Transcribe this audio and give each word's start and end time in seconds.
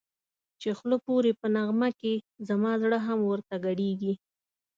چی 0.59 0.69
خوله 0.77 0.97
پوری 1.05 1.31
په 1.39 1.47
نغمه 1.55 1.89
کی 1.99 2.13
زما 2.47 2.71
زړه 2.81 2.99
هم 3.07 3.19
ورته 3.29 3.55
گډېږی 3.65 4.13